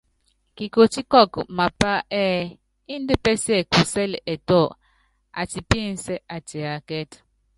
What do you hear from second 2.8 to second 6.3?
índɛ pɛsiɛkusɛl ɛtɔ, atipínsɛ́,